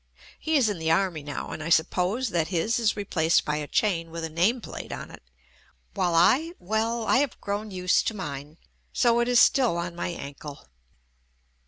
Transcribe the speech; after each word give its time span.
He 0.39 0.57
is 0.57 0.67
in 0.67 0.79
the 0.79 0.89
army 0.89 1.21
now, 1.21 1.51
and 1.51 1.61
I 1.61 1.69
sup 1.69 1.91
pose 1.91 2.29
that 2.29 2.47
his 2.47 2.79
is 2.79 2.97
replaced 2.97 3.45
by 3.45 3.57
a 3.57 3.67
chain 3.67 4.09
with 4.09 4.23
a 4.23 4.29
name 4.31 4.59
plate 4.59 4.91
on 4.91 5.11
it, 5.11 5.21
while 5.93 6.15
I— 6.15 6.53
well, 6.59 7.05
I 7.05 7.17
have 7.17 7.39
grown 7.39 7.69
used 7.69 8.07
to 8.07 8.15
mine 8.15 8.57
so 8.91 9.19
it 9.19 9.27
is 9.27 9.39
still 9.39 9.77
on 9.77 9.95
my 9.95 10.07
ankle. 10.07 10.67